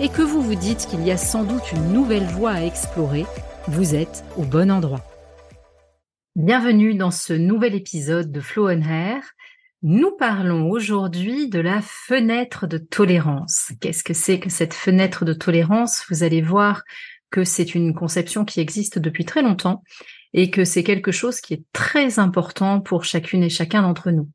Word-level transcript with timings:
et 0.00 0.08
que 0.08 0.22
vous 0.22 0.40
vous 0.40 0.54
dites 0.54 0.86
qu'il 0.86 1.04
y 1.04 1.10
a 1.10 1.16
sans 1.16 1.42
doute 1.42 1.72
une 1.72 1.92
nouvelle 1.92 2.26
voie 2.26 2.52
à 2.52 2.62
explorer, 2.62 3.26
vous 3.66 3.94
êtes 3.94 4.24
au 4.36 4.42
bon 4.42 4.70
endroit. 4.70 5.04
Bienvenue 6.36 6.94
dans 6.94 7.10
ce 7.10 7.32
nouvel 7.32 7.74
épisode 7.74 8.30
de 8.30 8.40
Flow 8.40 8.68
on 8.68 8.82
Air. 8.82 9.22
Nous 9.82 10.12
parlons 10.12 10.70
aujourd'hui 10.70 11.48
de 11.48 11.58
la 11.58 11.80
fenêtre 11.82 12.68
de 12.68 12.78
tolérance. 12.78 13.72
Qu'est-ce 13.80 14.04
que 14.04 14.14
c'est 14.14 14.38
que 14.38 14.50
cette 14.50 14.74
fenêtre 14.74 15.24
de 15.24 15.32
tolérance? 15.32 16.04
Vous 16.08 16.22
allez 16.22 16.42
voir 16.42 16.82
que 17.30 17.42
c'est 17.42 17.74
une 17.74 17.92
conception 17.92 18.44
qui 18.44 18.60
existe 18.60 19.00
depuis 19.00 19.24
très 19.24 19.42
longtemps 19.42 19.82
et 20.32 20.50
que 20.50 20.64
c'est 20.64 20.84
quelque 20.84 21.10
chose 21.10 21.40
qui 21.40 21.54
est 21.54 21.64
très 21.72 22.20
important 22.20 22.80
pour 22.80 23.04
chacune 23.04 23.42
et 23.42 23.48
chacun 23.48 23.82
d'entre 23.82 24.12
nous. 24.12 24.28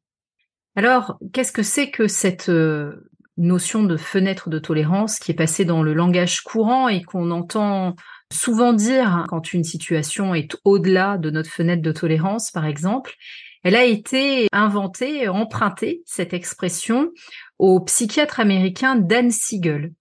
Alors, 0.75 1.19
qu'est-ce 1.33 1.51
que 1.51 1.63
c'est 1.63 1.89
que 1.89 2.07
cette 2.07 2.49
euh, 2.49 3.09
notion 3.37 3.83
de 3.83 3.97
fenêtre 3.97 4.49
de 4.49 4.59
tolérance 4.59 5.19
qui 5.19 5.31
est 5.31 5.35
passée 5.35 5.65
dans 5.65 5.83
le 5.83 5.93
langage 5.93 6.41
courant 6.41 6.87
et 6.87 7.01
qu'on 7.01 7.31
entend 7.31 7.95
souvent 8.31 8.73
dire 8.73 9.25
quand 9.29 9.53
une 9.53 9.63
situation 9.63 10.35
est 10.35 10.55
au-delà 10.63 11.17
de 11.17 11.29
notre 11.29 11.49
fenêtre 11.49 11.81
de 11.81 11.91
tolérance, 11.91 12.51
par 12.51 12.65
exemple, 12.65 13.15
elle 13.63 13.75
a 13.75 13.85
été 13.85 14.47
inventée, 14.51 15.27
empruntée, 15.29 16.01
cette 16.05 16.33
expression, 16.33 17.11
au 17.59 17.79
psychiatre 17.79 18.39
américain 18.39 18.95
Dan 18.95 19.31
Siegel. 19.31 19.93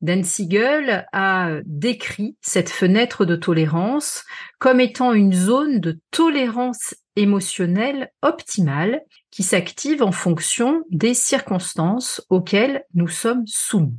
Dan 0.00 0.22
Siegel 0.22 1.06
a 1.12 1.50
décrit 1.64 2.36
cette 2.40 2.70
fenêtre 2.70 3.24
de 3.24 3.34
tolérance 3.34 4.24
comme 4.60 4.80
étant 4.80 5.12
une 5.12 5.32
zone 5.32 5.80
de 5.80 5.98
tolérance 6.12 6.94
émotionnelle 7.18 8.10
optimale 8.22 9.02
qui 9.30 9.42
s'active 9.42 10.02
en 10.02 10.12
fonction 10.12 10.84
des 10.90 11.14
circonstances 11.14 12.24
auxquelles 12.30 12.84
nous 12.94 13.08
sommes 13.08 13.46
soumis. 13.46 13.98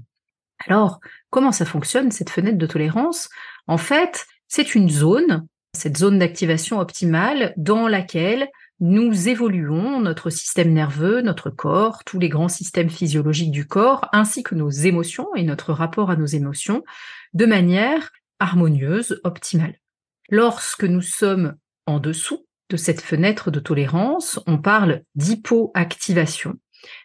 Alors, 0.66 1.00
comment 1.30 1.52
ça 1.52 1.66
fonctionne, 1.66 2.12
cette 2.12 2.30
fenêtre 2.30 2.58
de 2.58 2.66
tolérance? 2.66 3.30
En 3.68 3.78
fait, 3.78 4.26
c'est 4.48 4.76
une 4.76 4.90
zone, 4.90 5.48
cette 5.78 5.98
zone 5.98 6.20
d'activation 6.20 6.80
optimale, 6.80 7.54
dans 7.58 7.88
laquelle 7.88 8.50
nous 8.80 9.28
évoluons 9.28 10.00
notre 10.00 10.30
système 10.30 10.74
nerveux, 10.74 11.22
notre 11.22 11.50
corps, 11.50 12.04
tous 12.06 12.20
les 12.20 12.30
grands 12.30 12.48
systèmes 12.48 12.90
physiologiques 12.90 13.52
du 13.52 13.68
corps, 13.68 14.08
ainsi 14.14 14.42
que 14.42 14.56
nos 14.56 14.70
émotions 14.70 15.28
et 15.36 15.44
notre 15.44 15.74
rapport 15.74 16.10
à 16.10 16.16
nos 16.16 16.26
émotions, 16.26 16.84
de 17.34 17.46
manière 17.46 18.12
harmonieuse, 18.40 19.20
optimale. 19.26 19.76
Lorsque 20.30 20.86
nous 20.86 21.02
sommes 21.02 21.56
en 21.86 22.00
dessous 22.00 22.46
de 22.70 22.78
cette 22.78 23.02
fenêtre 23.02 23.52
de 23.52 23.60
tolérance, 23.60 24.40
on 24.48 24.58
parle 24.58 25.02
d'hypoactivation. 25.16 26.56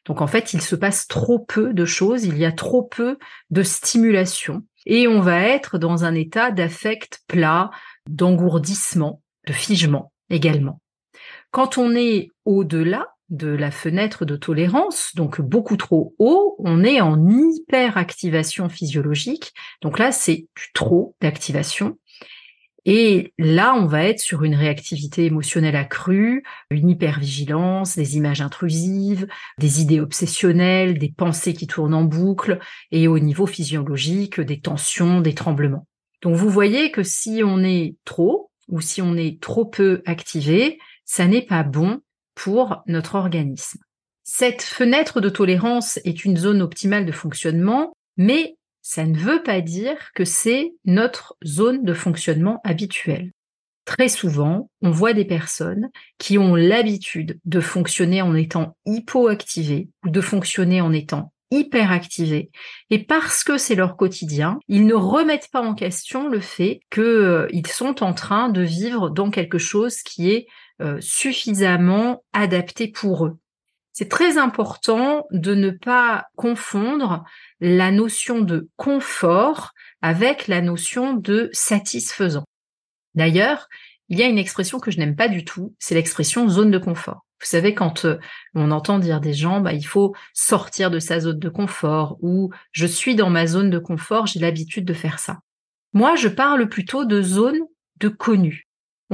Donc 0.06 0.20
en 0.20 0.26
fait, 0.26 0.54
il 0.54 0.60
se 0.60 0.76
passe 0.76 1.08
trop 1.08 1.38
peu 1.38 1.72
de 1.72 1.84
choses, 1.84 2.24
il 2.24 2.38
y 2.38 2.44
a 2.44 2.52
trop 2.52 2.82
peu 2.82 3.18
de 3.50 3.62
stimulation 3.62 4.62
et 4.86 5.08
on 5.08 5.20
va 5.20 5.40
être 5.40 5.78
dans 5.78 6.04
un 6.04 6.14
état 6.14 6.50
d'affect 6.50 7.20
plat, 7.26 7.70
d'engourdissement, 8.08 9.22
de 9.46 9.52
figement 9.52 10.12
également. 10.30 10.80
Quand 11.50 11.78
on 11.78 11.94
est 11.94 12.28
au-delà 12.44 13.08
de 13.30 13.48
la 13.48 13.70
fenêtre 13.70 14.24
de 14.24 14.36
tolérance, 14.36 15.14
donc 15.14 15.40
beaucoup 15.40 15.76
trop 15.76 16.14
haut, 16.18 16.56
on 16.58 16.84
est 16.84 17.00
en 17.00 17.28
hyperactivation 17.28 18.68
physiologique. 18.68 19.52
Donc 19.80 19.98
là, 19.98 20.12
c'est 20.12 20.46
du 20.56 20.72
trop 20.74 21.16
d'activation. 21.20 21.98
Et 22.86 23.32
là, 23.38 23.74
on 23.74 23.86
va 23.86 24.04
être 24.04 24.20
sur 24.20 24.44
une 24.44 24.54
réactivité 24.54 25.24
émotionnelle 25.24 25.76
accrue, 25.76 26.44
une 26.70 26.90
hypervigilance, 26.90 27.96
des 27.96 28.16
images 28.16 28.42
intrusives, 28.42 29.26
des 29.58 29.80
idées 29.80 30.00
obsessionnelles, 30.00 30.98
des 30.98 31.12
pensées 31.16 31.54
qui 31.54 31.66
tournent 31.66 31.94
en 31.94 32.04
boucle, 32.04 32.58
et 32.90 33.08
au 33.08 33.18
niveau 33.18 33.46
physiologique, 33.46 34.40
des 34.40 34.60
tensions, 34.60 35.20
des 35.20 35.34
tremblements. 35.34 35.86
Donc 36.20 36.36
vous 36.36 36.50
voyez 36.50 36.90
que 36.90 37.02
si 37.02 37.42
on 37.44 37.62
est 37.64 37.96
trop, 38.04 38.50
ou 38.68 38.80
si 38.80 39.02
on 39.02 39.16
est 39.16 39.40
trop 39.40 39.64
peu 39.64 40.02
activé, 40.06 40.78
ça 41.04 41.26
n'est 41.26 41.42
pas 41.42 41.62
bon 41.62 42.00
pour 42.34 42.82
notre 42.86 43.14
organisme. 43.14 43.78
Cette 44.24 44.62
fenêtre 44.62 45.20
de 45.20 45.28
tolérance 45.28 45.98
est 46.04 46.24
une 46.24 46.36
zone 46.36 46.62
optimale 46.62 47.04
de 47.04 47.12
fonctionnement, 47.12 47.94
mais 48.16 48.56
ça 48.86 49.06
ne 49.06 49.16
veut 49.16 49.42
pas 49.42 49.62
dire 49.62 50.12
que 50.14 50.26
c'est 50.26 50.74
notre 50.84 51.36
zone 51.42 51.84
de 51.84 51.94
fonctionnement 51.94 52.60
habituelle. 52.64 53.32
Très 53.86 54.08
souvent, 54.08 54.70
on 54.82 54.90
voit 54.90 55.14
des 55.14 55.24
personnes 55.24 55.88
qui 56.18 56.36
ont 56.36 56.54
l'habitude 56.54 57.40
de 57.46 57.60
fonctionner 57.60 58.20
en 58.20 58.34
étant 58.34 58.76
hypoactivées 58.84 59.88
ou 60.04 60.10
de 60.10 60.20
fonctionner 60.20 60.82
en 60.82 60.92
étant 60.92 61.32
hyperactivés. 61.50 62.50
Et 62.90 63.02
parce 63.02 63.42
que 63.42 63.56
c'est 63.56 63.74
leur 63.74 63.96
quotidien, 63.96 64.58
ils 64.68 64.86
ne 64.86 64.94
remettent 64.94 65.50
pas 65.50 65.62
en 65.62 65.74
question 65.74 66.28
le 66.28 66.40
fait 66.40 66.80
qu'ils 66.90 67.66
sont 67.66 68.02
en 68.02 68.12
train 68.12 68.50
de 68.50 68.62
vivre 68.62 69.08
dans 69.08 69.30
quelque 69.30 69.58
chose 69.58 70.02
qui 70.02 70.30
est 70.30 70.46
euh, 70.82 70.98
suffisamment 71.00 72.22
adapté 72.34 72.88
pour 72.88 73.24
eux. 73.26 73.38
C'est 73.94 74.08
très 74.08 74.38
important 74.38 75.24
de 75.30 75.54
ne 75.54 75.70
pas 75.70 76.26
confondre 76.34 77.24
la 77.60 77.92
notion 77.92 78.40
de 78.40 78.68
confort 78.76 79.72
avec 80.02 80.48
la 80.48 80.60
notion 80.60 81.14
de 81.14 81.48
satisfaisant. 81.52 82.44
D'ailleurs, 83.14 83.68
il 84.08 84.18
y 84.18 84.24
a 84.24 84.26
une 84.26 84.36
expression 84.36 84.80
que 84.80 84.90
je 84.90 84.98
n'aime 84.98 85.14
pas 85.14 85.28
du 85.28 85.44
tout, 85.44 85.74
c'est 85.78 85.94
l'expression 85.94 86.48
zone 86.48 86.72
de 86.72 86.78
confort. 86.78 87.24
Vous 87.40 87.46
savez, 87.46 87.72
quand 87.72 88.04
euh, 88.04 88.18
on 88.54 88.72
entend 88.72 88.98
dire 88.98 89.20
des 89.20 89.32
gens, 89.32 89.60
bah, 89.60 89.72
il 89.72 89.86
faut 89.86 90.12
sortir 90.32 90.90
de 90.90 90.98
sa 90.98 91.20
zone 91.20 91.38
de 91.38 91.48
confort 91.48 92.18
ou 92.20 92.50
je 92.72 92.86
suis 92.86 93.14
dans 93.14 93.30
ma 93.30 93.46
zone 93.46 93.70
de 93.70 93.78
confort, 93.78 94.26
j'ai 94.26 94.40
l'habitude 94.40 94.84
de 94.84 94.94
faire 94.94 95.20
ça. 95.20 95.38
Moi, 95.92 96.16
je 96.16 96.28
parle 96.28 96.68
plutôt 96.68 97.04
de 97.04 97.22
zone 97.22 97.60
de 98.00 98.08
connu. 98.08 98.63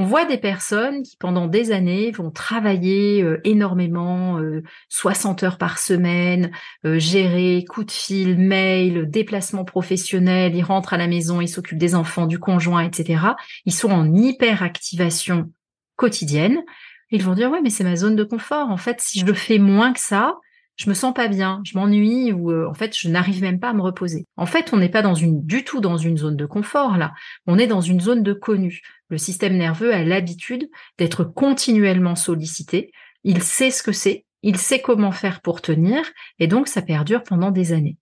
On 0.01 0.05
voit 0.05 0.25
des 0.25 0.39
personnes 0.39 1.03
qui 1.03 1.15
pendant 1.15 1.45
des 1.45 1.71
années 1.71 2.09
vont 2.09 2.31
travailler 2.31 3.21
euh, 3.21 3.39
énormément, 3.43 4.41
60 4.89 5.43
euh, 5.43 5.45
heures 5.45 5.57
par 5.59 5.77
semaine, 5.77 6.49
euh, 6.87 6.97
gérer 6.97 7.63
coup 7.69 7.83
de 7.83 7.91
fil, 7.91 8.35
mail, 8.35 9.11
déplacement 9.11 9.63
professionnel, 9.63 10.55
ils 10.55 10.63
rentrent 10.63 10.93
à 10.93 10.97
la 10.97 11.05
maison, 11.05 11.39
ils 11.39 11.47
s'occupent 11.47 11.77
des 11.77 11.93
enfants, 11.93 12.25
du 12.25 12.39
conjoint, 12.39 12.81
etc. 12.81 13.21
Ils 13.67 13.75
sont 13.75 13.91
en 13.91 14.11
hyperactivation 14.11 15.51
quotidienne. 15.97 16.63
Ils 17.11 17.21
vont 17.21 17.35
dire 17.35 17.51
ouais 17.51 17.61
mais 17.61 17.69
c'est 17.69 17.83
ma 17.83 17.95
zone 17.95 18.15
de 18.15 18.23
confort. 18.23 18.71
En 18.71 18.77
fait, 18.77 19.01
si 19.01 19.19
je 19.19 19.25
le 19.27 19.35
fais 19.35 19.59
moins 19.59 19.93
que 19.93 19.99
ça, 19.99 20.33
je 20.81 20.89
me 20.89 20.95
sens 20.95 21.13
pas 21.13 21.27
bien, 21.27 21.61
je 21.63 21.77
m'ennuie 21.77 22.31
ou 22.31 22.49
euh, 22.51 22.67
en 22.67 22.73
fait 22.73 22.97
je 22.97 23.07
n'arrive 23.07 23.43
même 23.43 23.59
pas 23.59 23.69
à 23.69 23.73
me 23.73 23.83
reposer. 23.83 24.25
En 24.35 24.47
fait, 24.47 24.73
on 24.73 24.77
n'est 24.77 24.89
pas 24.89 25.03
dans 25.03 25.13
une 25.13 25.45
du 25.45 25.63
tout 25.63 25.79
dans 25.79 25.97
une 25.97 26.17
zone 26.17 26.35
de 26.35 26.47
confort 26.47 26.97
là, 26.97 27.13
on 27.45 27.59
est 27.59 27.67
dans 27.67 27.81
une 27.81 28.01
zone 28.01 28.23
de 28.23 28.33
connu. 28.33 28.81
Le 29.09 29.19
système 29.19 29.57
nerveux 29.57 29.93
a 29.93 30.03
l'habitude 30.03 30.71
d'être 30.97 31.23
continuellement 31.23 32.15
sollicité, 32.15 32.91
il 33.23 33.43
sait 33.43 33.69
ce 33.69 33.83
que 33.83 33.91
c'est, 33.91 34.25
il 34.41 34.57
sait 34.57 34.81
comment 34.81 35.11
faire 35.11 35.41
pour 35.41 35.61
tenir 35.61 36.01
et 36.39 36.47
donc 36.47 36.67
ça 36.67 36.81
perdure 36.81 37.21
pendant 37.21 37.51
des 37.51 37.73
années. 37.73 37.97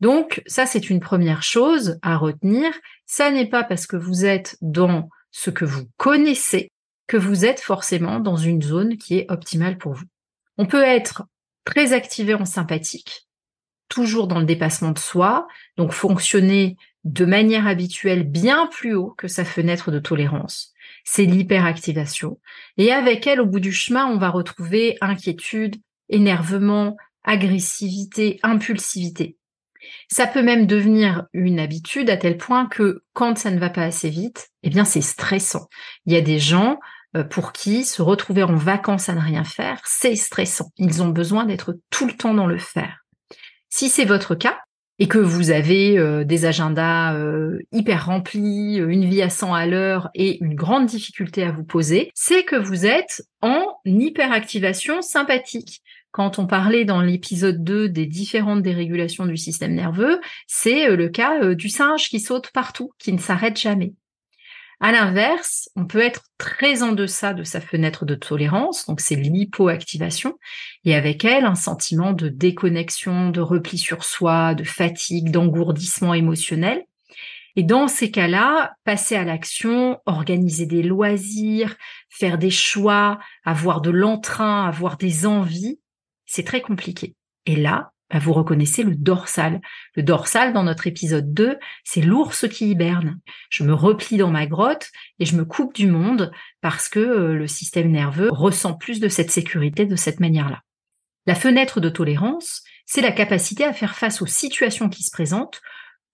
Donc 0.00 0.42
ça 0.46 0.64
c'est 0.64 0.88
une 0.88 1.00
première 1.00 1.42
chose 1.42 1.98
à 2.00 2.16
retenir, 2.16 2.72
ça 3.04 3.30
n'est 3.30 3.50
pas 3.50 3.62
parce 3.62 3.86
que 3.86 3.98
vous 3.98 4.24
êtes 4.24 4.56
dans 4.62 5.10
ce 5.32 5.50
que 5.50 5.66
vous 5.66 5.84
connaissez 5.98 6.72
que 7.08 7.18
vous 7.18 7.44
êtes 7.44 7.60
forcément 7.60 8.20
dans 8.20 8.36
une 8.36 8.62
zone 8.62 8.96
qui 8.96 9.18
est 9.18 9.30
optimale 9.30 9.76
pour 9.76 9.92
vous. 9.92 10.06
On 10.56 10.64
peut 10.64 10.82
être 10.82 11.24
très 11.70 11.92
activé 11.92 12.34
en 12.34 12.44
sympathique, 12.44 13.28
toujours 13.88 14.26
dans 14.26 14.40
le 14.40 14.44
dépassement 14.44 14.90
de 14.90 14.98
soi, 14.98 15.46
donc 15.76 15.92
fonctionner 15.92 16.76
de 17.04 17.24
manière 17.24 17.68
habituelle 17.68 18.24
bien 18.24 18.66
plus 18.66 18.94
haut 18.94 19.14
que 19.16 19.28
sa 19.28 19.44
fenêtre 19.44 19.92
de 19.92 20.00
tolérance. 20.00 20.72
C'est 21.04 21.24
l'hyperactivation. 21.24 22.40
Et 22.76 22.92
avec 22.92 23.24
elle, 23.28 23.40
au 23.40 23.46
bout 23.46 23.60
du 23.60 23.72
chemin, 23.72 24.06
on 24.06 24.18
va 24.18 24.30
retrouver 24.30 24.98
inquiétude, 25.00 25.76
énervement, 26.08 26.96
agressivité, 27.22 28.40
impulsivité. 28.42 29.36
Ça 30.08 30.26
peut 30.26 30.42
même 30.42 30.66
devenir 30.66 31.26
une 31.32 31.60
habitude 31.60 32.10
à 32.10 32.16
tel 32.16 32.36
point 32.36 32.66
que 32.66 33.04
quand 33.12 33.38
ça 33.38 33.52
ne 33.52 33.60
va 33.60 33.70
pas 33.70 33.84
assez 33.84 34.10
vite, 34.10 34.48
eh 34.64 34.70
bien 34.70 34.84
c'est 34.84 35.00
stressant. 35.00 35.68
Il 36.04 36.12
y 36.12 36.16
a 36.16 36.20
des 36.20 36.40
gens 36.40 36.80
pour 37.30 37.52
qui 37.52 37.84
se 37.84 38.02
retrouver 38.02 38.42
en 38.42 38.54
vacances 38.54 39.08
à 39.08 39.14
ne 39.14 39.20
rien 39.20 39.44
faire, 39.44 39.80
c'est 39.84 40.16
stressant. 40.16 40.70
Ils 40.76 41.02
ont 41.02 41.08
besoin 41.08 41.44
d'être 41.44 41.76
tout 41.90 42.06
le 42.06 42.12
temps 42.12 42.34
dans 42.34 42.46
le 42.46 42.58
faire. 42.58 43.04
Si 43.68 43.88
c'est 43.88 44.04
votre 44.04 44.34
cas, 44.34 44.58
et 45.00 45.08
que 45.08 45.18
vous 45.18 45.50
avez 45.50 45.98
euh, 45.98 46.24
des 46.24 46.44
agendas 46.44 47.14
euh, 47.14 47.58
hyper 47.72 48.04
remplis, 48.06 48.76
une 48.76 49.06
vie 49.06 49.22
à 49.22 49.30
100 49.30 49.54
à 49.54 49.66
l'heure 49.66 50.10
et 50.14 50.44
une 50.44 50.54
grande 50.54 50.84
difficulté 50.84 51.42
à 51.42 51.50
vous 51.50 51.64
poser, 51.64 52.10
c'est 52.14 52.44
que 52.44 52.56
vous 52.56 52.84
êtes 52.84 53.22
en 53.40 53.64
hyperactivation 53.86 55.00
sympathique. 55.00 55.80
Quand 56.12 56.38
on 56.38 56.46
parlait 56.46 56.84
dans 56.84 57.00
l'épisode 57.00 57.64
2 57.64 57.88
des 57.88 58.04
différentes 58.04 58.62
dérégulations 58.62 59.24
du 59.24 59.38
système 59.38 59.74
nerveux, 59.74 60.20
c'est 60.46 60.94
le 60.94 61.08
cas 61.08 61.54
du 61.54 61.70
singe 61.70 62.10
qui 62.10 62.20
saute 62.20 62.50
partout, 62.50 62.92
qui 62.98 63.12
ne 63.12 63.18
s'arrête 63.18 63.58
jamais. 63.58 63.94
À 64.82 64.92
l'inverse, 64.92 65.68
on 65.76 65.84
peut 65.84 66.00
être 66.00 66.22
très 66.38 66.82
en 66.82 66.92
deçà 66.92 67.34
de 67.34 67.44
sa 67.44 67.60
fenêtre 67.60 68.06
de 68.06 68.14
tolérance, 68.14 68.86
donc 68.86 69.02
c'est 69.02 69.14
l'hypoactivation, 69.14 70.38
et 70.86 70.94
avec 70.94 71.22
elle 71.26 71.44
un 71.44 71.54
sentiment 71.54 72.14
de 72.14 72.30
déconnexion, 72.30 73.28
de 73.28 73.42
repli 73.42 73.76
sur 73.76 74.04
soi, 74.04 74.54
de 74.54 74.64
fatigue, 74.64 75.30
d'engourdissement 75.30 76.14
émotionnel. 76.14 76.86
Et 77.56 77.62
dans 77.62 77.88
ces 77.88 78.10
cas-là, 78.10 78.72
passer 78.84 79.16
à 79.16 79.24
l'action, 79.24 80.00
organiser 80.06 80.64
des 80.64 80.82
loisirs, 80.82 81.76
faire 82.08 82.38
des 82.38 82.50
choix, 82.50 83.18
avoir 83.44 83.82
de 83.82 83.90
l'entrain, 83.90 84.64
avoir 84.64 84.96
des 84.96 85.26
envies, 85.26 85.78
c'est 86.24 86.44
très 86.44 86.62
compliqué. 86.62 87.16
Et 87.44 87.56
là, 87.56 87.92
bah, 88.10 88.18
vous 88.18 88.32
reconnaissez 88.32 88.82
le 88.82 88.94
dorsal. 88.96 89.60
Le 89.94 90.02
dorsal, 90.02 90.52
dans 90.52 90.64
notre 90.64 90.86
épisode 90.86 91.32
2, 91.32 91.58
c'est 91.84 92.00
l'ours 92.00 92.48
qui 92.48 92.70
hiberne. 92.70 93.20
Je 93.50 93.62
me 93.62 93.72
replie 93.72 94.16
dans 94.16 94.30
ma 94.30 94.46
grotte 94.46 94.88
et 95.18 95.24
je 95.24 95.36
me 95.36 95.44
coupe 95.44 95.74
du 95.74 95.86
monde 95.86 96.32
parce 96.60 96.88
que 96.88 96.98
euh, 96.98 97.34
le 97.34 97.46
système 97.46 97.90
nerveux 97.90 98.28
ressent 98.32 98.74
plus 98.74 99.00
de 99.00 99.08
cette 99.08 99.30
sécurité 99.30 99.86
de 99.86 99.96
cette 99.96 100.20
manière-là. 100.20 100.62
La 101.26 101.34
fenêtre 101.34 101.80
de 101.80 101.88
tolérance, 101.88 102.62
c'est 102.86 103.02
la 103.02 103.12
capacité 103.12 103.64
à 103.64 103.72
faire 103.72 103.94
face 103.94 104.22
aux 104.22 104.26
situations 104.26 104.88
qui 104.88 105.04
se 105.04 105.10
présentent 105.10 105.60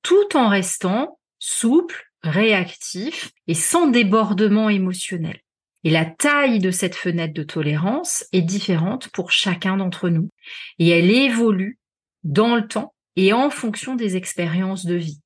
tout 0.03 0.37
en 0.37 0.49
restant 0.49 1.19
souple, 1.39 2.05
réactif 2.23 3.31
et 3.47 3.55
sans 3.55 3.87
débordement 3.87 4.69
émotionnel. 4.69 5.41
Et 5.85 5.91
la 5.91 6.05
taille 6.05 6.59
de 6.59 6.71
cette 6.71 6.97
fenêtre 6.97 7.33
de 7.33 7.45
tolérance 7.45 8.27
est 8.33 8.43
différente 8.43 9.09
pour 9.09 9.31
chacun 9.31 9.77
d'entre 9.77 10.09
nous. 10.09 10.29
Et 10.79 10.89
elle 10.89 11.11
évolue 11.11 11.79
dans 12.27 12.57
le 12.57 12.67
temps 12.67 12.95
et 13.17 13.33
en 13.33 13.51
fonction 13.51 13.95
des 13.95 14.17
expériences 14.17 14.85
de 14.85 14.95
vie. 14.95 15.21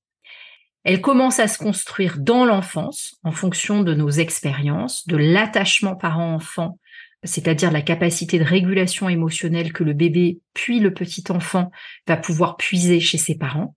Elle 0.85 1.01
commence 1.01 1.41
à 1.41 1.49
se 1.49 1.59
construire 1.59 2.19
dans 2.19 2.45
l'enfance 2.45 3.17
en 3.23 3.33
fonction 3.33 3.83
de 3.83 3.95
nos 3.95 4.11
expériences, 4.11 5.07
de 5.07 5.17
l'attachement 5.17 5.97
parent-enfant, 5.97 6.79
c'est-à-dire 7.23 7.71
la 7.71 7.83
capacité 7.83 8.39
de 8.39 8.45
régulation 8.45 9.09
émotionnelle 9.09 9.73
que 9.73 9.85
le 9.85 9.93
bébé 9.93 10.39
puis 10.55 10.81
le 10.81 10.95
petit 10.95 11.25
enfant 11.31 11.71
va 12.07 12.17
pouvoir 12.17 12.57
puiser 12.57 13.01
chez 13.01 13.19
ses 13.19 13.37
parents. 13.37 13.75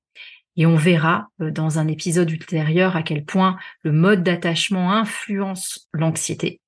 Et 0.55 0.65
on 0.65 0.75
verra 0.75 1.29
euh, 1.41 1.49
dans 1.49 1.79
un 1.79 1.87
épisode 1.87 2.29
ultérieur 2.29 2.95
à 2.95 3.03
quel 3.03 3.25
point 3.25 3.57
le 3.81 3.91
mode 3.91 4.23
d'attachement 4.23 4.93
influence 4.93 5.89
l'anxiété. 5.93 6.61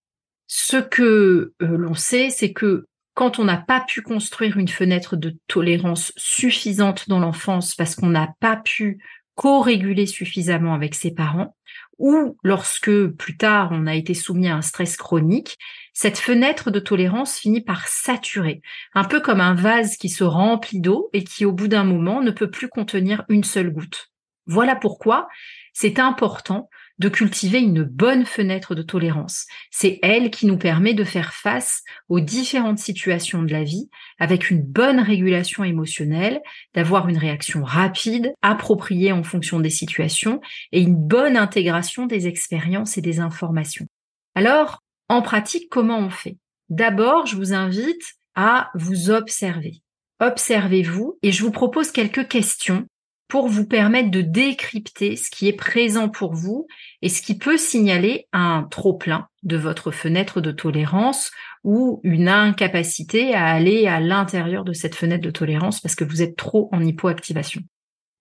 Ce 0.48 0.78
que 0.78 1.54
euh, 1.62 1.78
l'on 1.78 1.94
sait, 1.94 2.30
c'est 2.30 2.52
que 2.52 2.88
quand 3.16 3.40
on 3.40 3.46
n'a 3.46 3.58
pas 3.58 3.82
pu 3.82 4.02
construire 4.02 4.58
une 4.58 4.68
fenêtre 4.68 5.16
de 5.16 5.38
tolérance 5.48 6.12
suffisante 6.18 7.10
dans 7.10 7.20
l'enfance 7.20 7.74
parce 7.74 7.96
qu'on 7.96 8.10
n'a 8.10 8.36
pas 8.40 8.58
pu 8.58 9.00
co-réguler 9.34 10.06
suffisamment 10.06 10.74
avec 10.74 10.96
ses 10.96 11.12
parents, 11.12 11.56
ou 11.98 12.38
lorsque 12.44 13.08
plus 13.08 13.38
tard 13.38 13.70
on 13.72 13.88
a 13.88 13.96
été 13.96 14.14
soumis 14.14 14.50
à 14.50 14.56
un 14.56 14.62
stress 14.62 14.98
chronique, 14.98 15.58
cette 15.94 16.18
fenêtre 16.18 16.72
de 16.72 16.80
tolérance 16.80 17.38
finit 17.38 17.62
par 17.62 17.88
saturer, 17.88 18.62
un 18.94 19.06
peu 19.06 19.22
comme 19.22 19.42
un 19.42 19.56
vase 19.56 19.96
qui 19.96 20.10
se 20.10 20.24
remplit 20.24 20.82
d'eau 20.82 21.10
et 21.14 21.24
qui 21.24 21.46
au 21.46 21.54
bout 21.54 21.70
d'un 21.70 21.86
moment 21.86 22.22
ne 22.22 22.32
peut 22.32 22.52
plus 22.52 22.68
contenir 22.68 23.24
une 23.30 23.44
seule 23.46 23.72
goutte. 23.72 24.12
Voilà 24.46 24.76
pourquoi 24.76 25.28
c'est 25.74 26.00
important 26.00 26.70
de 27.00 27.10
cultiver 27.10 27.60
une 27.60 27.84
bonne 27.84 28.26
fenêtre 28.26 28.76
de 28.76 28.82
tolérance. 28.82 29.46
C'est 29.72 30.00
elle 30.02 30.32
qui 30.32 30.46
nous 30.46 30.58
permet 30.58 30.94
de 30.94 31.04
faire 31.04 31.34
face 31.34 31.84
aux 32.10 32.20
différentes 32.20 32.80
situations 32.80 33.44
de 33.44 33.52
la 33.52 33.64
vie 33.64 33.90
avec 34.20 34.50
une 34.50 34.62
bonne 34.62 35.00
régulation 35.00 35.64
émotionnelle, 35.64 36.42
d'avoir 36.74 37.10
une 37.10 37.18
réaction 37.18 37.64
rapide, 37.64 38.34
appropriée 38.42 39.12
en 39.12 39.24
fonction 39.24 39.60
des 39.60 39.70
situations 39.70 40.42
et 40.72 40.82
une 40.82 40.96
bonne 40.96 41.38
intégration 41.38 42.06
des 42.06 42.28
expériences 42.28 42.98
et 42.98 43.02
des 43.02 43.20
informations. 43.20 43.88
Alors, 44.36 44.82
en 45.10 45.22
pratique, 45.22 45.70
comment 45.70 46.00
on 46.00 46.10
fait? 46.10 46.38
D'abord, 46.70 47.26
je 47.26 47.36
vous 47.36 47.54
invite 47.54 48.04
à 48.36 48.70
vous 48.74 49.12
observer. 49.12 49.82
Observez-vous 50.20 51.20
et 51.22 51.32
je 51.32 51.44
vous 51.44 51.52
propose 51.52 51.92
quelques 51.92 52.28
questions 52.28 52.88
pour 53.28 53.48
vous 53.48 53.66
permettre 53.66 54.12
de 54.12 54.22
décrypter 54.22 55.16
ce 55.16 55.30
qui 55.30 55.48
est 55.48 55.54
présent 55.54 56.10
pour 56.10 56.34
vous 56.34 56.68
et 57.02 57.10
ce 57.10 57.22
qui 57.22 57.38
peut 57.38 57.58
signaler 57.58 58.28
un 58.32 58.68
trop-plein 58.70 59.28
de 59.44 59.58
votre 59.58 59.92
fenêtre 59.92 60.42
de 60.42 60.52
tolérance 60.52 61.32
ou 61.64 62.00
une 62.04 62.30
incapacité 62.30 63.34
à 63.34 63.48
aller 63.48 63.88
à 63.88 64.00
l'intérieur 64.00 64.64
de 64.64 64.74
cette 64.74 64.96
fenêtre 64.96 65.24
de 65.24 65.32
tolérance 65.32 65.80
parce 65.80 65.96
que 65.96 66.04
vous 66.04 66.22
êtes 66.22 66.36
trop 66.36 66.70
en 66.72 66.84
hypoactivation. 66.84 67.62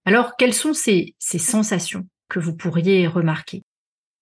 Alors, 0.06 0.36
quelles 0.36 0.54
sont 0.54 0.72
ces, 0.72 1.14
ces 1.18 1.38
sensations 1.38 2.06
que 2.28 2.38
vous 2.38 2.56
pourriez 2.56 3.06
remarquer? 3.06 3.62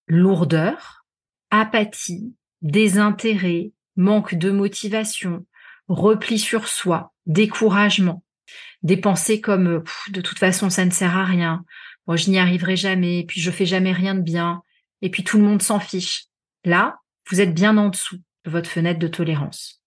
Lourdeur, 0.09 1.05
apathie, 1.51 2.35
désintérêt, 2.61 3.73
manque 3.97 4.35
de 4.35 4.51
motivation, 4.51 5.47
repli 5.89 6.39
sur 6.39 6.67
soi, 6.69 7.13
découragement, 7.27 8.23
des 8.83 8.97
pensées 8.97 9.41
comme 9.41 9.85
de 10.11 10.21
toute 10.21 10.39
façon 10.39 10.71
ça 10.71 10.85
ne 10.85 10.91
sert 10.91 11.17
à 11.17 11.25
rien, 11.25 11.65
moi 12.07 12.17
je 12.17 12.31
n'y 12.31 12.39
arriverai 12.39 12.77
jamais, 12.77 13.25
puis 13.27 13.41
je 13.41 13.51
fais 13.51 13.67
jamais 13.67 13.93
rien 13.93 14.15
de 14.15 14.21
bien, 14.21 14.63
et 15.03 15.11
puis 15.11 15.25
tout 15.25 15.39
le 15.39 15.45
monde 15.45 15.63
s'en 15.63 15.81
fiche. 15.81 16.25
Là, 16.65 16.99
vous 17.31 17.41
êtes 17.41 17.55
bien 17.55 17.77
en 17.77 17.89
dessous 17.89 18.19
de 18.45 18.51
votre 18.51 18.69
fenêtre 18.69 18.99
de 18.99 19.09
tolérance. 19.09 19.83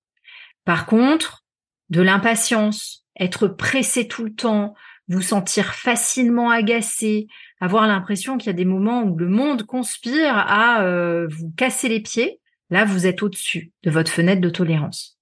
Par 0.63 0.85
contre, 0.85 1.45
de 1.89 2.01
l'impatience, 2.01 3.05
être 3.19 3.47
pressé 3.47 4.07
tout 4.07 4.23
le 4.23 4.33
temps, 4.33 4.73
vous 5.07 5.21
sentir 5.21 5.73
facilement 5.73 6.49
agacé, 6.49 7.27
avoir 7.59 7.87
l'impression 7.87 8.37
qu'il 8.37 8.47
y 8.47 8.49
a 8.49 8.53
des 8.53 8.65
moments 8.65 9.03
où 9.03 9.15
le 9.15 9.29
monde 9.29 9.63
conspire 9.63 10.35
à 10.35 10.81
euh, 10.81 11.27
vous 11.29 11.51
casser 11.55 11.89
les 11.89 11.99
pieds, 11.99 12.39
là 12.69 12.85
vous 12.85 13.05
êtes 13.05 13.21
au-dessus 13.21 13.71
de 13.83 13.91
votre 13.91 14.11
fenêtre 14.11 14.41
de 14.41 14.49
tolérance. 14.49 15.14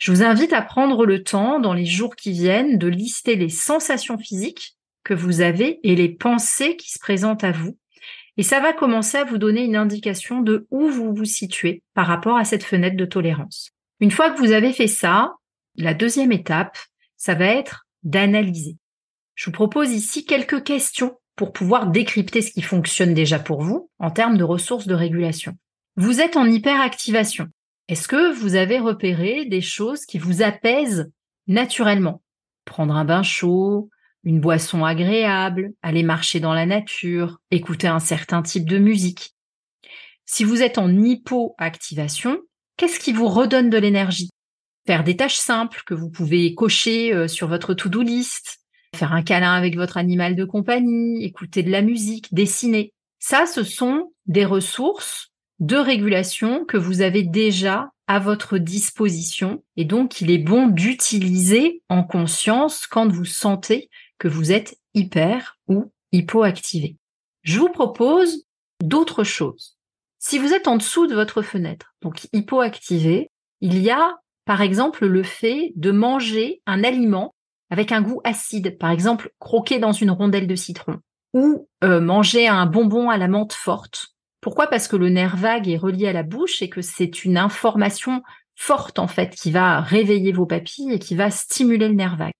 Je 0.00 0.10
vous 0.10 0.22
invite 0.22 0.54
à 0.54 0.62
prendre 0.62 1.04
le 1.04 1.22
temps 1.22 1.60
dans 1.60 1.74
les 1.74 1.84
jours 1.84 2.16
qui 2.16 2.32
viennent 2.32 2.78
de 2.78 2.88
lister 2.88 3.36
les 3.36 3.50
sensations 3.50 4.16
physiques 4.16 4.78
que 5.04 5.12
vous 5.12 5.42
avez 5.42 5.78
et 5.82 5.94
les 5.94 6.08
pensées 6.08 6.76
qui 6.76 6.90
se 6.90 6.98
présentent 6.98 7.44
à 7.44 7.52
vous. 7.52 7.76
Et 8.38 8.42
ça 8.42 8.60
va 8.60 8.72
commencer 8.72 9.18
à 9.18 9.24
vous 9.24 9.36
donner 9.36 9.62
une 9.62 9.76
indication 9.76 10.40
de 10.40 10.66
où 10.70 10.88
vous 10.88 11.14
vous 11.14 11.26
situez 11.26 11.82
par 11.92 12.06
rapport 12.06 12.38
à 12.38 12.46
cette 12.46 12.64
fenêtre 12.64 12.96
de 12.96 13.04
tolérance. 13.04 13.72
Une 14.00 14.10
fois 14.10 14.30
que 14.30 14.38
vous 14.38 14.52
avez 14.52 14.72
fait 14.72 14.86
ça, 14.86 15.34
la 15.76 15.92
deuxième 15.92 16.32
étape, 16.32 16.78
ça 17.18 17.34
va 17.34 17.44
être 17.44 17.86
d'analyser. 18.02 18.78
Je 19.34 19.46
vous 19.46 19.52
propose 19.52 19.92
ici 19.92 20.24
quelques 20.24 20.62
questions 20.62 21.18
pour 21.36 21.52
pouvoir 21.52 21.88
décrypter 21.88 22.40
ce 22.40 22.52
qui 22.52 22.62
fonctionne 22.62 23.12
déjà 23.12 23.38
pour 23.38 23.60
vous 23.60 23.90
en 23.98 24.10
termes 24.10 24.38
de 24.38 24.44
ressources 24.44 24.86
de 24.86 24.94
régulation. 24.94 25.58
Vous 25.96 26.22
êtes 26.22 26.38
en 26.38 26.46
hyperactivation. 26.46 27.48
Est-ce 27.90 28.06
que 28.06 28.32
vous 28.32 28.54
avez 28.54 28.78
repéré 28.78 29.46
des 29.46 29.60
choses 29.60 30.06
qui 30.06 30.20
vous 30.20 30.42
apaisent 30.42 31.10
naturellement? 31.48 32.22
Prendre 32.64 32.94
un 32.94 33.04
bain 33.04 33.24
chaud, 33.24 33.90
une 34.22 34.40
boisson 34.40 34.84
agréable, 34.84 35.72
aller 35.82 36.04
marcher 36.04 36.38
dans 36.38 36.54
la 36.54 36.66
nature, 36.66 37.40
écouter 37.50 37.88
un 37.88 37.98
certain 37.98 38.42
type 38.42 38.68
de 38.68 38.78
musique. 38.78 39.34
Si 40.24 40.44
vous 40.44 40.62
êtes 40.62 40.78
en 40.78 40.88
hypoactivation, 41.02 42.38
qu'est-ce 42.76 43.00
qui 43.00 43.12
vous 43.12 43.26
redonne 43.26 43.70
de 43.70 43.78
l'énergie? 43.78 44.30
Faire 44.86 45.02
des 45.02 45.16
tâches 45.16 45.38
simples 45.38 45.82
que 45.84 45.94
vous 45.94 46.10
pouvez 46.10 46.54
cocher 46.54 47.12
euh, 47.12 47.26
sur 47.26 47.48
votre 47.48 47.74
to-do 47.74 48.02
list, 48.02 48.60
faire 48.94 49.12
un 49.12 49.22
câlin 49.22 49.54
avec 49.54 49.74
votre 49.74 49.96
animal 49.96 50.36
de 50.36 50.44
compagnie, 50.44 51.24
écouter 51.24 51.64
de 51.64 51.72
la 51.72 51.82
musique, 51.82 52.32
dessiner. 52.32 52.92
Ça, 53.18 53.46
ce 53.46 53.64
sont 53.64 54.12
des 54.26 54.44
ressources 54.44 55.29
de 55.60 55.76
régulation 55.76 56.64
que 56.64 56.76
vous 56.76 57.02
avez 57.02 57.22
déjà 57.22 57.90
à 58.06 58.18
votre 58.18 58.58
disposition 58.58 59.62
et 59.76 59.84
donc 59.84 60.20
il 60.20 60.30
est 60.30 60.38
bon 60.38 60.66
d'utiliser 60.66 61.82
en 61.88 62.02
conscience 62.02 62.86
quand 62.86 63.08
vous 63.08 63.26
sentez 63.26 63.88
que 64.18 64.26
vous 64.26 64.52
êtes 64.52 64.76
hyper 64.94 65.58
ou 65.68 65.92
hypoactivé. 66.12 66.96
je 67.42 67.58
vous 67.58 67.68
propose 67.68 68.44
d'autres 68.82 69.22
choses. 69.22 69.78
Si 70.18 70.38
vous 70.38 70.52
êtes 70.52 70.66
en 70.66 70.76
dessous 70.76 71.06
de 71.06 71.14
votre 71.14 71.42
fenêtre, 71.42 71.94
donc 72.02 72.26
hypoactivé, 72.32 73.30
il 73.60 73.78
y 73.78 73.90
a 73.90 74.16
par 74.44 74.62
exemple 74.62 75.06
le 75.06 75.22
fait 75.22 75.72
de 75.76 75.92
manger 75.92 76.62
un 76.66 76.82
aliment 76.82 77.34
avec 77.70 77.92
un 77.92 78.02
goût 78.02 78.20
acide, 78.24 78.76
par 78.78 78.90
exemple 78.90 79.30
croquer 79.38 79.78
dans 79.78 79.92
une 79.92 80.10
rondelle 80.10 80.46
de 80.46 80.56
citron, 80.56 80.98
ou 81.32 81.68
euh, 81.84 82.00
manger 82.00 82.48
un 82.48 82.66
bonbon 82.66 83.08
à 83.08 83.16
la 83.16 83.28
menthe 83.28 83.52
forte. 83.52 84.08
Pourquoi? 84.40 84.66
Parce 84.66 84.88
que 84.88 84.96
le 84.96 85.08
nerf 85.08 85.36
vague 85.36 85.68
est 85.68 85.76
relié 85.76 86.08
à 86.08 86.12
la 86.12 86.22
bouche 86.22 86.62
et 86.62 86.68
que 86.68 86.82
c'est 86.82 87.24
une 87.24 87.36
information 87.36 88.22
forte 88.56 88.98
en 88.98 89.08
fait 89.08 89.34
qui 89.34 89.50
va 89.50 89.80
réveiller 89.80 90.32
vos 90.32 90.46
papilles 90.46 90.92
et 90.92 90.98
qui 90.98 91.14
va 91.14 91.30
stimuler 91.30 91.88
le 91.88 91.94
nerf 91.94 92.16
vague. 92.16 92.32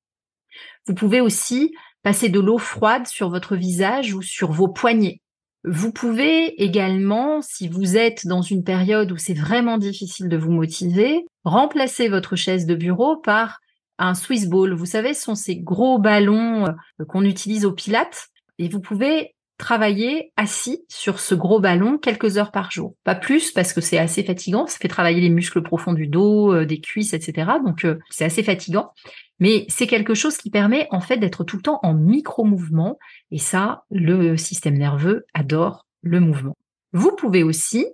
Vous 0.86 0.94
pouvez 0.94 1.20
aussi 1.20 1.74
passer 2.02 2.28
de 2.28 2.40
l'eau 2.40 2.58
froide 2.58 3.06
sur 3.06 3.28
votre 3.28 3.56
visage 3.56 4.14
ou 4.14 4.22
sur 4.22 4.50
vos 4.52 4.68
poignets. 4.68 5.20
Vous 5.64 5.92
pouvez 5.92 6.62
également, 6.62 7.42
si 7.42 7.68
vous 7.68 7.98
êtes 7.98 8.26
dans 8.26 8.40
une 8.40 8.64
période 8.64 9.12
où 9.12 9.18
c'est 9.18 9.34
vraiment 9.34 9.76
difficile 9.76 10.28
de 10.30 10.38
vous 10.38 10.52
motiver, 10.52 11.26
remplacer 11.44 12.08
votre 12.08 12.34
chaise 12.34 12.64
de 12.64 12.74
bureau 12.74 13.18
par 13.18 13.60
un 13.98 14.14
Swiss 14.14 14.48
ball. 14.48 14.72
Vous 14.72 14.86
savez, 14.86 15.12
ce 15.12 15.22
sont 15.22 15.34
ces 15.34 15.56
gros 15.56 15.98
ballons 15.98 16.66
euh, 16.66 17.04
qu'on 17.04 17.24
utilise 17.24 17.66
au 17.66 17.72
pilates 17.72 18.28
et 18.58 18.68
vous 18.68 18.80
pouvez 18.80 19.34
travailler 19.60 20.32
assis 20.36 20.84
sur 20.88 21.20
ce 21.20 21.34
gros 21.34 21.60
ballon 21.60 21.98
quelques 21.98 22.38
heures 22.38 22.50
par 22.50 22.72
jour. 22.72 22.96
Pas 23.04 23.14
plus 23.14 23.52
parce 23.52 23.72
que 23.72 23.80
c'est 23.80 23.98
assez 23.98 24.24
fatigant, 24.24 24.66
ça 24.66 24.78
fait 24.78 24.88
travailler 24.88 25.20
les 25.20 25.28
muscles 25.28 25.62
profonds 25.62 25.92
du 25.92 26.08
dos, 26.08 26.52
euh, 26.52 26.66
des 26.66 26.80
cuisses, 26.80 27.12
etc. 27.12 27.52
Donc 27.64 27.84
euh, 27.84 27.98
c'est 28.08 28.24
assez 28.24 28.42
fatigant. 28.42 28.90
Mais 29.38 29.66
c'est 29.68 29.86
quelque 29.86 30.14
chose 30.14 30.36
qui 30.36 30.50
permet 30.50 30.88
en 30.90 31.00
fait 31.00 31.18
d'être 31.18 31.44
tout 31.44 31.56
le 31.56 31.62
temps 31.62 31.78
en 31.82 31.94
micro-mouvement 31.94 32.98
et 33.30 33.38
ça, 33.38 33.84
le 33.90 34.36
système 34.36 34.76
nerveux 34.76 35.26
adore 35.34 35.86
le 36.02 36.20
mouvement. 36.20 36.56
Vous 36.92 37.14
pouvez 37.14 37.42
aussi 37.42 37.86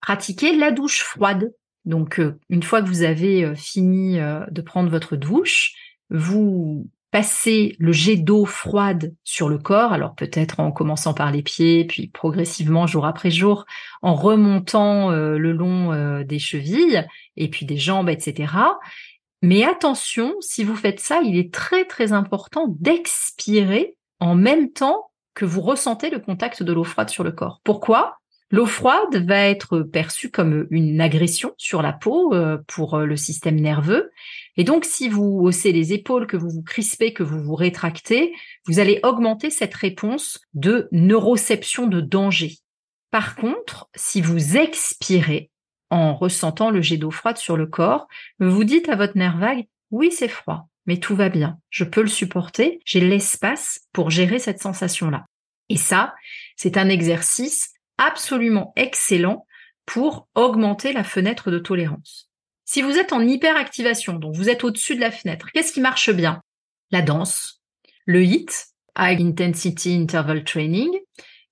pratiquer 0.00 0.54
la 0.56 0.72
douche 0.72 1.00
froide. 1.00 1.54
Donc 1.84 2.18
euh, 2.18 2.38
une 2.50 2.62
fois 2.62 2.82
que 2.82 2.88
vous 2.88 3.02
avez 3.02 3.54
fini 3.54 4.18
de 4.18 4.62
prendre 4.62 4.90
votre 4.90 5.16
douche, 5.16 5.74
vous 6.10 6.88
passer 7.14 7.76
le 7.78 7.92
jet 7.92 8.16
d'eau 8.16 8.44
froide 8.44 9.14
sur 9.22 9.48
le 9.48 9.56
corps, 9.58 9.92
alors 9.92 10.16
peut-être 10.16 10.58
en 10.58 10.72
commençant 10.72 11.14
par 11.14 11.30
les 11.30 11.42
pieds, 11.44 11.84
puis 11.84 12.08
progressivement 12.08 12.88
jour 12.88 13.06
après 13.06 13.30
jour, 13.30 13.66
en 14.02 14.16
remontant 14.16 15.12
euh, 15.12 15.38
le 15.38 15.52
long 15.52 15.92
euh, 15.92 16.24
des 16.24 16.40
chevilles 16.40 17.06
et 17.36 17.48
puis 17.48 17.66
des 17.66 17.76
jambes, 17.76 18.08
etc. 18.08 18.52
Mais 19.42 19.62
attention, 19.62 20.34
si 20.40 20.64
vous 20.64 20.74
faites 20.74 20.98
ça, 20.98 21.20
il 21.22 21.38
est 21.38 21.54
très 21.54 21.84
très 21.84 22.12
important 22.12 22.66
d'expirer 22.80 23.96
en 24.18 24.34
même 24.34 24.72
temps 24.72 25.12
que 25.34 25.44
vous 25.44 25.60
ressentez 25.60 26.10
le 26.10 26.18
contact 26.18 26.64
de 26.64 26.72
l'eau 26.72 26.82
froide 26.82 27.10
sur 27.10 27.22
le 27.22 27.30
corps. 27.30 27.60
Pourquoi? 27.62 28.18
L'eau 28.50 28.66
froide 28.66 29.24
va 29.24 29.38
être 29.38 29.82
perçue 29.82 30.32
comme 30.32 30.66
une 30.70 31.00
agression 31.00 31.52
sur 31.58 31.80
la 31.80 31.92
peau 31.92 32.34
euh, 32.34 32.58
pour 32.66 32.98
le 32.98 33.16
système 33.16 33.60
nerveux 33.60 34.10
et 34.56 34.64
donc, 34.64 34.84
si 34.84 35.08
vous 35.08 35.40
haussez 35.42 35.72
les 35.72 35.92
épaules, 35.92 36.26
que 36.26 36.36
vous 36.36 36.50
vous 36.50 36.62
crispez, 36.62 37.12
que 37.12 37.22
vous 37.22 37.42
vous 37.42 37.56
rétractez, 37.56 38.32
vous 38.66 38.78
allez 38.78 39.00
augmenter 39.02 39.50
cette 39.50 39.74
réponse 39.74 40.40
de 40.54 40.88
neuroception 40.92 41.86
de 41.86 42.00
danger. 42.00 42.58
Par 43.10 43.36
contre, 43.36 43.88
si 43.94 44.20
vous 44.20 44.56
expirez 44.56 45.50
en 45.90 46.14
ressentant 46.14 46.70
le 46.70 46.82
jet 46.82 46.96
d'eau 46.96 47.10
froide 47.10 47.36
sur 47.36 47.56
le 47.56 47.66
corps, 47.66 48.06
vous 48.38 48.64
dites 48.64 48.88
à 48.88 48.96
votre 48.96 49.16
nerf 49.16 49.38
vague, 49.38 49.66
oui, 49.90 50.10
c'est 50.10 50.28
froid, 50.28 50.68
mais 50.86 50.98
tout 50.98 51.14
va 51.14 51.28
bien, 51.28 51.58
je 51.70 51.84
peux 51.84 52.02
le 52.02 52.08
supporter, 52.08 52.80
j'ai 52.84 53.00
l'espace 53.00 53.80
pour 53.92 54.10
gérer 54.10 54.38
cette 54.38 54.62
sensation-là. 54.62 55.26
Et 55.68 55.76
ça, 55.76 56.14
c'est 56.56 56.76
un 56.76 56.88
exercice 56.88 57.72
absolument 57.98 58.72
excellent 58.76 59.46
pour 59.86 60.28
augmenter 60.34 60.92
la 60.92 61.04
fenêtre 61.04 61.50
de 61.50 61.58
tolérance. 61.58 62.23
Si 62.64 62.82
vous 62.82 62.98
êtes 62.98 63.12
en 63.12 63.20
hyperactivation, 63.20 64.14
donc 64.14 64.34
vous 64.34 64.48
êtes 64.48 64.64
au-dessus 64.64 64.96
de 64.96 65.00
la 65.00 65.10
fenêtre, 65.10 65.48
qu'est-ce 65.52 65.72
qui 65.72 65.80
marche 65.80 66.10
bien? 66.10 66.40
La 66.90 67.02
danse, 67.02 67.60
le 68.06 68.24
HIT, 68.24 68.50
High 68.98 69.20
Intensity 69.20 69.94
Interval 69.94 70.44
Training, 70.44 70.90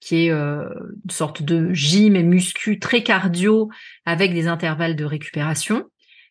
qui 0.01 0.27
est 0.27 0.31
euh, 0.31 0.69
une 1.05 1.11
sorte 1.11 1.43
de 1.43 1.73
gym 1.73 2.17
et 2.17 2.23
muscu 2.23 2.79
très 2.79 3.03
cardio 3.03 3.71
avec 4.05 4.35
des 4.35 4.49
intervalles 4.49 4.97
de 4.97 5.05
récupération. 5.05 5.85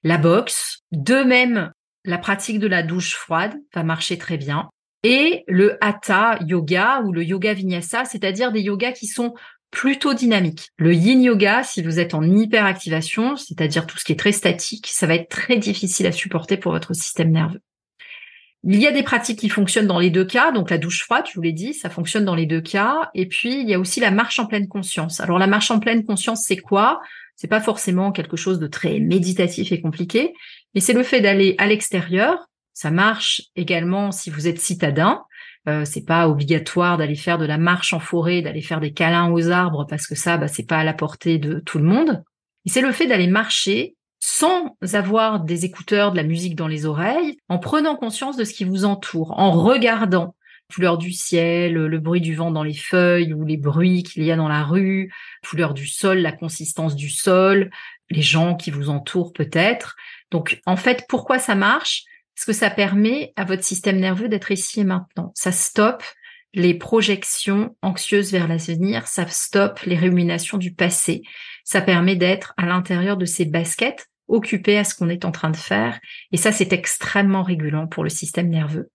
La 0.03 0.17
boxe, 0.17 0.79
de 0.91 1.23
même, 1.23 1.71
la 2.03 2.17
pratique 2.17 2.59
de 2.59 2.67
la 2.67 2.83
douche 2.83 3.15
froide 3.15 3.53
va 3.73 3.83
marcher 3.83 4.17
très 4.17 4.37
bien. 4.37 4.69
Et 5.03 5.43
le 5.47 5.77
hatha 5.83 6.37
yoga 6.45 7.01
ou 7.05 7.11
le 7.11 7.23
yoga 7.23 7.53
vinyasa, 7.53 8.05
c'est-à-dire 8.05 8.51
des 8.51 8.61
yogas 8.61 8.91
qui 8.91 9.07
sont 9.07 9.33
plutôt 9.71 10.13
dynamique. 10.13 10.69
Le 10.77 10.93
yin 10.93 11.21
yoga, 11.21 11.63
si 11.63 11.81
vous 11.81 11.99
êtes 11.99 12.13
en 12.13 12.23
hyperactivation, 12.23 13.37
c'est-à-dire 13.37 13.87
tout 13.87 13.97
ce 13.97 14.03
qui 14.03 14.11
est 14.11 14.19
très 14.19 14.33
statique, 14.33 14.87
ça 14.87 15.07
va 15.07 15.15
être 15.15 15.29
très 15.29 15.57
difficile 15.57 16.05
à 16.05 16.11
supporter 16.11 16.57
pour 16.57 16.73
votre 16.73 16.93
système 16.93 17.31
nerveux. 17.31 17.61
Il 18.63 18.79
y 18.79 18.85
a 18.85 18.91
des 18.91 19.01
pratiques 19.01 19.39
qui 19.39 19.49
fonctionnent 19.49 19.87
dans 19.87 19.97
les 19.97 20.11
deux 20.11 20.25
cas, 20.25 20.51
donc 20.51 20.69
la 20.69 20.77
douche 20.77 21.03
froide, 21.03 21.25
je 21.27 21.33
vous 21.33 21.41
l'ai 21.41 21.51
dit, 21.51 21.73
ça 21.73 21.89
fonctionne 21.89 22.25
dans 22.25 22.35
les 22.35 22.45
deux 22.45 22.61
cas. 22.61 23.09
Et 23.15 23.27
puis 23.27 23.59
il 23.59 23.67
y 23.67 23.73
a 23.73 23.79
aussi 23.79 23.99
la 23.99 24.11
marche 24.11 24.37
en 24.37 24.45
pleine 24.45 24.67
conscience. 24.67 25.19
Alors 25.19 25.39
la 25.39 25.47
marche 25.47 25.71
en 25.71 25.79
pleine 25.79 26.05
conscience, 26.05 26.43
c'est 26.45 26.57
quoi? 26.57 27.01
C'est 27.35 27.47
pas 27.47 27.61
forcément 27.61 28.11
quelque 28.11 28.37
chose 28.37 28.59
de 28.59 28.67
très 28.67 28.99
méditatif 28.99 29.71
et 29.71 29.81
compliqué, 29.81 30.33
mais 30.75 30.81
c'est 30.81 30.93
le 30.93 31.01
fait 31.01 31.21
d'aller 31.21 31.55
à 31.57 31.65
l'extérieur. 31.65 32.49
Ça 32.73 32.91
marche 32.91 33.41
également 33.55 34.11
si 34.11 34.29
vous 34.29 34.47
êtes 34.47 34.59
citadin, 34.59 35.23
euh, 35.67 35.85
c'est 35.85 36.05
pas 36.05 36.27
obligatoire 36.27 36.97
d'aller 36.97 37.15
faire 37.15 37.37
de 37.37 37.45
la 37.45 37.57
marche 37.57 37.93
en 37.93 37.99
forêt, 37.99 38.41
d'aller 38.41 38.61
faire 38.61 38.79
des 38.79 38.93
câlins 38.93 39.31
aux 39.31 39.49
arbres 39.49 39.85
parce 39.87 40.07
que 40.07 40.15
ça, 40.15 40.37
bah, 40.37 40.47
c'est 40.47 40.67
pas 40.67 40.79
à 40.79 40.83
la 40.83 40.93
portée 40.93 41.37
de 41.37 41.59
tout 41.59 41.77
le 41.77 41.83
monde. 41.83 42.23
Et 42.65 42.69
c'est 42.69 42.81
le 42.81 42.91
fait 42.91 43.07
d'aller 43.07 43.27
marcher 43.27 43.95
sans 44.19 44.77
avoir 44.93 45.39
des 45.39 45.65
écouteurs, 45.65 46.11
de 46.11 46.17
la 46.17 46.23
musique 46.23 46.55
dans 46.55 46.67
les 46.67 46.85
oreilles, 46.85 47.37
en 47.49 47.57
prenant 47.57 47.95
conscience 47.95 48.37
de 48.37 48.43
ce 48.43 48.53
qui 48.53 48.65
vous 48.65 48.85
entoure, 48.85 49.37
en 49.39 49.51
regardant 49.51 50.35
couleur 50.73 50.97
du 50.97 51.11
ciel, 51.11 51.73
le 51.73 51.99
bruit 51.99 52.21
du 52.21 52.35
vent 52.35 52.51
dans 52.51 52.63
les 52.63 52.75
feuilles 52.75 53.33
ou 53.33 53.43
les 53.45 53.57
bruits 53.57 54.03
qu'il 54.03 54.23
y 54.23 54.31
a 54.31 54.35
dans 54.35 54.47
la 54.47 54.63
rue, 54.63 55.11
couleur 55.47 55.73
du 55.73 55.85
sol, 55.85 56.19
la 56.19 56.31
consistance 56.31 56.95
du 56.95 57.09
sol, 57.09 57.71
les 58.09 58.21
gens 58.21 58.55
qui 58.55 58.71
vous 58.71 58.89
entourent 58.89 59.33
peut-être. 59.33 59.95
Donc 60.29 60.61
en 60.65 60.77
fait, 60.77 61.05
pourquoi 61.09 61.39
ça 61.39 61.55
marche? 61.55 62.03
Parce 62.35 62.45
que 62.45 62.53
ça 62.53 62.69
permet 62.69 63.33
à 63.35 63.45
votre 63.45 63.63
système 63.63 63.99
nerveux 63.99 64.29
d'être 64.29 64.51
ici 64.51 64.81
et 64.81 64.83
maintenant. 64.83 65.31
Ça 65.35 65.51
stoppe 65.51 66.03
les 66.53 66.73
projections 66.73 67.75
anxieuses 67.81 68.31
vers 68.31 68.47
l'avenir, 68.47 69.07
ça 69.07 69.27
stoppe 69.27 69.81
les 69.81 69.97
ruminations 69.97 70.57
du 70.57 70.73
passé. 70.73 71.21
Ça 71.63 71.81
permet 71.81 72.15
d'être 72.15 72.53
à 72.57 72.65
l'intérieur 72.65 73.17
de 73.17 73.25
ces 73.25 73.45
baskets, 73.45 74.07
occupé 74.27 74.77
à 74.77 74.83
ce 74.83 74.95
qu'on 74.95 75.09
est 75.09 75.25
en 75.25 75.31
train 75.31 75.49
de 75.49 75.57
faire. 75.57 75.99
Et 76.31 76.37
ça, 76.37 76.51
c'est 76.51 76.73
extrêmement 76.73 77.43
régulant 77.43 77.87
pour 77.87 78.03
le 78.03 78.09
système 78.09 78.49
nerveux. 78.49 78.89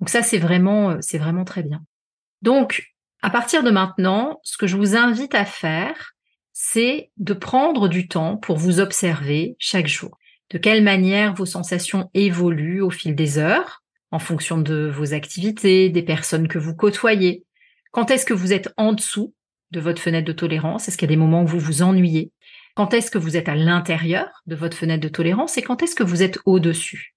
Donc 0.00 0.08
ça, 0.08 0.22
c'est 0.22 0.38
vraiment, 0.38 0.96
c'est 1.00 1.18
vraiment 1.18 1.44
très 1.44 1.62
bien. 1.62 1.82
Donc, 2.42 2.82
à 3.22 3.30
partir 3.30 3.62
de 3.62 3.70
maintenant, 3.70 4.40
ce 4.42 4.56
que 4.56 4.66
je 4.66 4.76
vous 4.76 4.96
invite 4.96 5.34
à 5.34 5.44
faire, 5.44 6.12
c'est 6.52 7.10
de 7.18 7.34
prendre 7.34 7.88
du 7.88 8.08
temps 8.08 8.36
pour 8.36 8.56
vous 8.56 8.80
observer 8.80 9.56
chaque 9.58 9.86
jour 9.86 10.18
de 10.50 10.58
quelle 10.58 10.82
manière 10.82 11.34
vos 11.34 11.46
sensations 11.46 12.10
évoluent 12.14 12.82
au 12.82 12.90
fil 12.90 13.14
des 13.14 13.38
heures, 13.38 13.82
en 14.10 14.18
fonction 14.18 14.58
de 14.58 14.90
vos 14.92 15.14
activités, 15.14 15.88
des 15.88 16.02
personnes 16.02 16.48
que 16.48 16.58
vous 16.58 16.74
côtoyez? 16.74 17.44
Quand 17.92 18.10
est-ce 18.10 18.26
que 18.26 18.34
vous 18.34 18.52
êtes 18.52 18.72
en 18.76 18.92
dessous 18.92 19.34
de 19.70 19.80
votre 19.80 20.02
fenêtre 20.02 20.26
de 20.26 20.32
tolérance? 20.32 20.88
Est-ce 20.88 20.96
qu'il 20.96 21.08
y 21.08 21.12
a 21.12 21.14
des 21.14 21.20
moments 21.20 21.42
où 21.42 21.46
vous 21.46 21.58
vous 21.58 21.82
ennuyez? 21.82 22.32
Quand 22.74 22.94
est-ce 22.94 23.10
que 23.10 23.18
vous 23.18 23.36
êtes 23.36 23.48
à 23.48 23.54
l'intérieur 23.54 24.42
de 24.46 24.56
votre 24.56 24.76
fenêtre 24.76 25.02
de 25.02 25.08
tolérance 25.08 25.58
et 25.58 25.62
quand 25.62 25.82
est-ce 25.82 25.94
que 25.94 26.02
vous 26.02 26.22
êtes 26.22 26.38
au-dessus? 26.44 27.14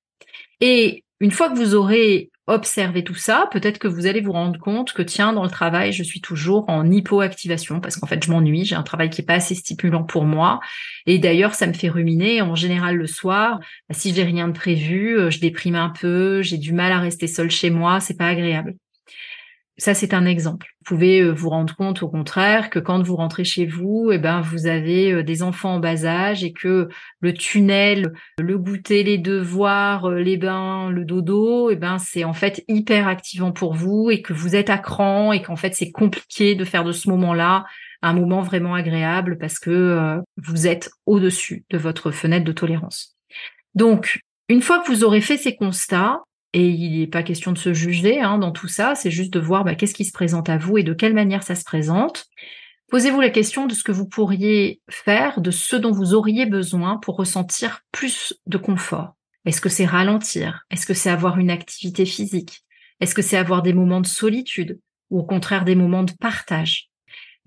Et 0.61 1.03
une 1.19 1.31
fois 1.31 1.49
que 1.49 1.57
vous 1.57 1.75
aurez 1.75 2.31
observé 2.47 3.03
tout 3.03 3.15
ça, 3.15 3.47
peut-être 3.51 3.79
que 3.79 3.87
vous 3.87 4.05
allez 4.05 4.21
vous 4.21 4.33
rendre 4.33 4.59
compte 4.59 4.93
que 4.93 5.01
tiens, 5.01 5.33
dans 5.33 5.43
le 5.43 5.49
travail, 5.49 5.93
je 5.93 6.03
suis 6.03 6.21
toujours 6.21 6.69
en 6.69 6.89
hypoactivation 6.91 7.79
parce 7.79 7.95
qu'en 7.95 8.07
fait, 8.07 8.23
je 8.23 8.31
m'ennuie, 8.31 8.65
j'ai 8.65 8.75
un 8.75 8.83
travail 8.83 9.09
qui 9.09 9.21
est 9.21 9.25
pas 9.25 9.35
assez 9.35 9.55
stimulant 9.55 10.03
pour 10.03 10.25
moi. 10.25 10.59
Et 11.05 11.19
d'ailleurs, 11.19 11.55
ça 11.55 11.67
me 11.67 11.73
fait 11.73 11.89
ruminer. 11.89 12.41
En 12.41 12.55
général, 12.55 12.97
le 12.97 13.07
soir, 13.07 13.59
bah, 13.89 13.95
si 13.95 14.13
j'ai 14.13 14.23
rien 14.23 14.47
de 14.47 14.53
prévu, 14.53 15.17
euh, 15.17 15.29
je 15.29 15.39
déprime 15.39 15.75
un 15.75 15.89
peu, 15.89 16.41
j'ai 16.41 16.57
du 16.57 16.73
mal 16.73 16.91
à 16.91 16.99
rester 16.99 17.27
seule 17.27 17.51
chez 17.51 17.69
moi, 17.69 17.99
c'est 17.99 18.17
pas 18.17 18.27
agréable. 18.27 18.75
Ça, 19.77 19.95
c'est 19.95 20.13
un 20.13 20.27
exemple. 20.27 20.67
Vous 20.79 20.95
pouvez 20.95 21.19
euh, 21.21 21.31
vous 21.31 21.49
rendre 21.49 21.75
compte, 21.75 22.03
au 22.03 22.07
contraire, 22.07 22.69
que 22.69 22.77
quand 22.77 23.01
vous 23.01 23.15
rentrez 23.15 23.43
chez 23.43 23.65
vous, 23.65 24.11
eh 24.13 24.19
ben, 24.19 24.39
vous 24.41 24.67
avez 24.67 25.11
euh, 25.11 25.23
des 25.23 25.41
enfants 25.41 25.75
en 25.75 25.79
bas 25.79 26.05
âge 26.05 26.43
et 26.43 26.53
que 26.53 26.89
le 27.21 27.33
tunnel, 27.33 28.13
le 28.37 28.59
goûter, 28.59 29.03
les 29.03 29.17
devoirs, 29.17 30.05
euh, 30.05 30.19
les 30.19 30.37
bains, 30.37 30.91
le 30.91 31.05
dodo, 31.05 31.71
eh 31.71 31.75
ben, 31.75 31.97
c'est 31.97 32.23
en 32.23 32.33
fait 32.33 32.63
hyper 32.67 33.07
activant 33.07 33.51
pour 33.51 33.73
vous 33.73 34.11
et 34.11 34.21
que 34.21 34.31
vous 34.31 34.55
êtes 34.55 34.69
à 34.69 34.77
cran 34.77 35.31
et 35.31 35.41
qu'en 35.41 35.55
fait, 35.55 35.73
c'est 35.73 35.91
compliqué 35.91 36.53
de 36.53 36.65
faire 36.65 36.83
de 36.83 36.91
ce 36.91 37.09
moment-là 37.09 37.65
un 38.03 38.13
moment 38.13 38.41
vraiment 38.41 38.75
agréable 38.75 39.37
parce 39.39 39.57
que 39.59 40.19
vous 40.35 40.67
êtes 40.67 40.91
au-dessus 41.05 41.63
de 41.69 41.77
votre 41.77 42.11
fenêtre 42.11 42.43
de 42.43 42.51
tolérance. 42.51 43.15
Donc, 43.75 44.19
une 44.49 44.61
fois 44.61 44.79
que 44.79 44.91
vous 44.91 45.05
aurez 45.05 45.21
fait 45.21 45.37
ces 45.37 45.55
constats, 45.55 46.19
Et 46.53 46.67
il 46.67 46.99
n'est 46.99 47.07
pas 47.07 47.23
question 47.23 47.51
de 47.51 47.57
se 47.57 47.73
juger 47.73 48.21
hein, 48.21 48.37
dans 48.37 48.51
tout 48.51 48.67
ça, 48.67 48.93
c'est 48.93 49.11
juste 49.11 49.33
de 49.33 49.39
voir 49.39 49.63
bah, 49.63 49.73
qu'est-ce 49.75 49.95
qui 49.95 50.05
se 50.05 50.11
présente 50.11 50.49
à 50.49 50.57
vous 50.57 50.77
et 50.77 50.83
de 50.83 50.93
quelle 50.93 51.15
manière 51.15 51.43
ça 51.43 51.55
se 51.55 51.63
présente. 51.63 52.25
Posez-vous 52.89 53.21
la 53.21 53.31
question 53.31 53.65
de 53.65 53.73
ce 53.73 53.83
que 53.83 53.91
vous 53.91 54.07
pourriez 54.07 54.79
faire, 54.87 55.41
de 55.41 55.49
ce 55.49 55.75
dont 55.75 55.91
vous 55.91 56.13
auriez 56.13 56.45
besoin 56.45 56.97
pour 56.97 57.15
ressentir 57.15 57.81
plus 57.91 58.35
de 58.45 58.57
confort. 58.57 59.15
Est-ce 59.45 59.61
que 59.61 59.69
c'est 59.69 59.85
ralentir? 59.85 60.63
Est-ce 60.69 60.85
que 60.85 60.93
c'est 60.93 61.09
avoir 61.09 61.39
une 61.39 61.49
activité 61.49 62.05
physique? 62.05 62.63
Est-ce 62.99 63.15
que 63.15 63.23
c'est 63.23 63.37
avoir 63.37 63.63
des 63.63 63.73
moments 63.73 63.99
de 63.99 64.05
solitude 64.05 64.79
ou 65.09 65.19
au 65.19 65.23
contraire 65.23 65.65
des 65.65 65.75
moments 65.75 66.03
de 66.03 66.13
partage? 66.19 66.89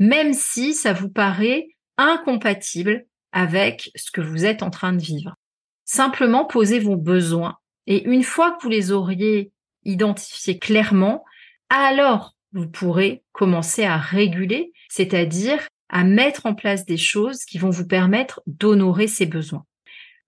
Même 0.01 0.33
si 0.33 0.75
ça 0.75 0.93
vous 0.93 1.09
paraît 1.09 1.69
incompatible 1.97 3.07
avec 3.31 3.91
ce 3.95 4.11
que 4.11 4.21
vous 4.21 4.45
êtes 4.45 4.63
en 4.63 4.71
train 4.71 4.93
de 4.93 5.03
vivre. 5.03 5.37
Simplement 5.85 6.45
posez 6.45 6.81
vos 6.81 6.97
besoins 6.97 7.57
et 7.87 8.05
une 8.05 8.23
fois 8.23 8.53
que 8.53 8.63
vous 8.63 8.69
les 8.69 8.93
auriez 8.93 9.53
identifiés 9.85 10.59
clairement, 10.59 11.25
alors 11.69 12.35
vous 12.53 12.69
pourrez 12.69 13.23
commencer 13.33 13.85
à 13.85 13.97
réguler, 13.97 14.73
c'est-à-dire 14.89 15.67
à 15.89 16.05
mettre 16.05 16.47
en 16.47 16.55
place 16.55 16.85
des 16.85 16.97
choses 16.97 17.45
qui 17.45 17.59
vont 17.59 17.71
vous 17.71 17.87
permettre 17.87 18.43
d'honorer 18.47 19.07
ces 19.07 19.27
besoins. 19.27 19.65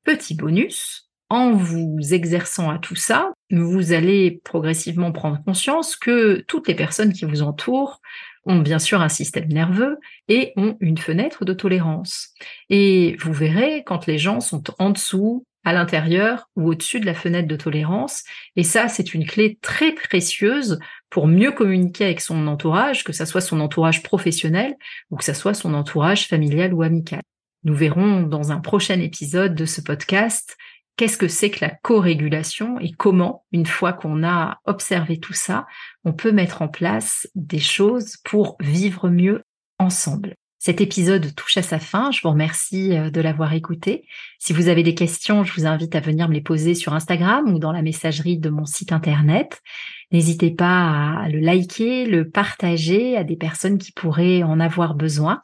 Petit 0.05 0.35
bonus, 0.35 1.09
en 1.31 1.53
vous 1.53 1.99
exerçant 2.13 2.71
à 2.71 2.79
tout 2.79 2.97
ça, 2.97 3.33
vous 3.51 3.93
allez 3.93 4.41
progressivement 4.45 5.13
prendre 5.13 5.43
conscience 5.45 5.97
que 5.97 6.45
toutes 6.47 6.69
les 6.69 6.75
personnes 6.75 7.13
qui 7.13 7.25
vous 7.25 7.43
entourent 7.43 8.01
ont 8.47 8.61
bien 8.61 8.79
sûr 8.79 9.03
un 9.03 9.11
système 9.11 9.49
nerveux 9.49 9.99
et 10.29 10.53
ont 10.57 10.77
une 10.81 10.97
fenêtre 10.97 11.45
de 11.45 11.53
tolérance. 11.53 12.31
Et 12.71 13.17
vous 13.21 13.33
verrez 13.33 13.83
quand 13.85 14.07
les 14.07 14.17
gens 14.17 14.41
sont 14.41 14.63
en 14.79 14.91
dessous 14.91 15.45
à 15.65 15.73
l'intérieur 15.73 16.49
ou 16.57 16.71
au-dessus 16.71 17.01
de 17.01 17.07
la 17.07 17.15
fenêtre 17.15 17.49
de 17.49 17.57
tolérance. 17.57 18.25
Et 18.57 18.63
ça, 18.63 18.89
c'est 18.89 19.15
une 19.15 19.27
clé 19.27 19.59
très 19.61 19.93
précieuse 19.93 20.79
pour 21.11 21.27
mieux 21.27 21.53
communiquer 21.53 22.05
avec 22.05 22.21
son 22.21 22.47
entourage, 22.47 23.05
que 23.05 23.13
ça 23.13 23.27
soit 23.27 23.41
son 23.41 23.61
entourage 23.61 24.03
professionnel 24.03 24.75
ou 25.11 25.17
que 25.17 25.25
ça 25.25 25.35
soit 25.35 25.55
son 25.55 25.75
entourage 25.75 26.27
familial 26.29 26.73
ou 26.75 26.83
amical. 26.83 27.23
Nous 27.65 27.75
verrons 27.75 28.23
dans 28.23 28.53
un 28.53 28.61
prochain 28.61 29.01
épisode 29.01 29.55
de 29.55 29.67
ce 29.67 29.81
podcast 29.81 30.57
qu'est-ce 30.97 31.17
que 31.17 31.29
c'est 31.29 31.51
que 31.51 31.65
la 31.65 31.71
co-régulation 31.71 32.79
et 32.81 32.91
comment, 32.91 33.45
une 33.53 33.67
fois 33.67 33.93
qu'on 33.93 34.25
a 34.25 34.59
observé 34.65 35.19
tout 35.19 35.33
ça, 35.33 35.67
on 36.05 36.13
peut 36.13 36.33
mettre 36.33 36.61
en 36.61 36.69
place 36.69 37.29
des 37.35 37.61
choses 37.61 38.17
pour 38.25 38.57
vivre 38.61 39.09
mieux 39.09 39.45
ensemble. 39.79 40.35
Cet 40.59 40.81
épisode 40.81 41.35
touche 41.37 41.57
à 41.57 41.63
sa 41.63 41.79
fin. 41.79 42.11
Je 42.11 42.21
vous 42.21 42.31
remercie 42.31 42.97
euh, 42.97 43.11
de 43.11 43.21
l'avoir 43.21 43.53
écouté. 43.53 44.05
Si 44.41 44.53
vous 44.53 44.69
avez 44.69 44.83
des 44.83 44.95
questions, 44.95 45.45
je 45.45 45.53
vous 45.55 45.67
invite 45.67 45.95
à 45.95 46.01
venir 46.01 46.29
me 46.29 46.35
les 46.35 46.41
poser 46.41 46.75
sur 46.75 46.95
Instagram 46.95 47.53
ou 47.55 47.61
dans 47.61 47.71
la 47.71 47.83
messagerie 47.83 48.39
de 48.39 48.51
mon 48.51 48.65
site 48.65 48.93
internet. 48.93 49.63
N'hésitez 50.11 50.51
pas 50.51 51.21
à 51.23 51.29
le 51.29 51.39
liker, 51.39 52.07
le 52.07 52.29
partager 52.29 53.17
à 53.17 53.23
des 53.23 53.37
personnes 53.37 53.79
qui 53.79 53.93
pourraient 53.93 54.43
en 54.43 54.59
avoir 54.59 54.95
besoin. 54.95 55.43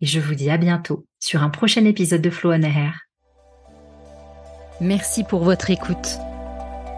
Et 0.00 0.06
je 0.06 0.18
vous 0.18 0.34
dis 0.34 0.50
à 0.50 0.56
bientôt 0.56 1.06
sur 1.20 1.44
un 1.44 1.50
prochain 1.50 1.84
épisode 1.84 2.22
de 2.22 2.30
Flow 2.30 2.50
on. 2.50 3.06
Merci 4.80 5.22
pour 5.22 5.44
votre 5.44 5.70
écoute. 5.70 6.18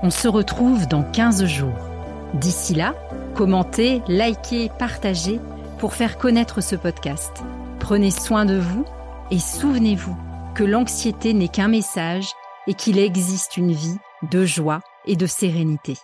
On 0.02 0.10
se 0.10 0.28
retrouve 0.28 0.88
dans 0.88 1.02
15 1.02 1.44
jours. 1.44 1.78
D'ici 2.34 2.74
là, 2.74 2.94
commentez, 3.34 4.00
likez, 4.08 4.70
partagez 4.78 5.38
pour 5.78 5.94
faire 5.94 6.18
connaître 6.18 6.60
ce 6.60 6.76
podcast. 6.76 7.42
Prenez 7.80 8.10
soin 8.10 8.44
de 8.44 8.58
vous 8.58 8.84
et 9.30 9.38
souvenez-vous 9.38 10.16
que 10.54 10.64
l'anxiété 10.64 11.34
n'est 11.34 11.48
qu'un 11.48 11.68
message 11.68 12.32
et 12.66 12.74
qu'il 12.74 12.98
existe 12.98 13.56
une 13.56 13.72
vie 13.72 13.98
de 14.30 14.44
joie 14.44 14.80
et 15.06 15.16
de 15.16 15.26
sérénité. 15.26 15.96